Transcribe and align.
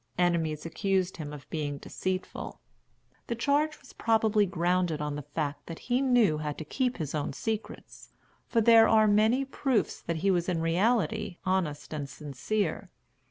Enemies 0.17 0.65
accused 0.65 1.17
him 1.17 1.31
of 1.31 1.47
being 1.51 1.77
deceitful. 1.77 2.59
The 3.27 3.35
charge 3.35 3.79
was 3.79 3.93
probably 3.93 4.47
grounded 4.47 4.99
on 4.99 5.15
the 5.15 5.21
fact 5.21 5.67
that 5.67 5.77
he 5.77 6.01
knew 6.01 6.39
how 6.39 6.53
to 6.53 6.65
keep 6.65 6.97
his 6.97 7.13
own 7.13 7.33
secrets; 7.33 8.09
for 8.47 8.61
there 8.61 8.87
are 8.89 9.05
many 9.07 9.45
proofs 9.45 10.01
that 10.01 10.17
he 10.25 10.31
was 10.31 10.49
in 10.49 10.59
reality 10.59 11.37
honest 11.45 11.93
and 11.93 12.09
sincere. 12.09 12.89